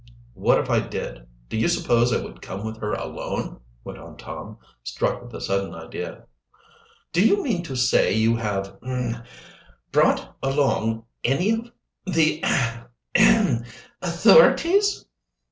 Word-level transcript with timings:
"What 0.33 0.57
if 0.57 0.67
I 0.67 0.79
did? 0.79 1.27
Do 1.47 1.55
you 1.57 1.67
suppose 1.67 2.11
I 2.11 2.19
would 2.19 2.41
come 2.41 2.65
with 2.65 2.77
her 2.77 2.93
alone?" 2.93 3.59
went 3.83 3.99
on 3.99 4.17
Tom, 4.17 4.57
struck 4.81 5.21
with 5.21 5.31
a 5.35 5.39
sudden 5.39 5.75
idea. 5.75 6.25
"Do 7.13 7.23
you 7.23 7.43
mean 7.43 7.61
to 7.61 7.75
say 7.75 8.11
you 8.11 8.35
have 8.37 8.75
er 8.81 9.23
brought 9.91 10.35
along 10.41 11.05
any 11.23 11.51
of 11.51 11.69
the 12.15 12.43
ahem! 12.43 13.63
authorities?" 14.01 15.05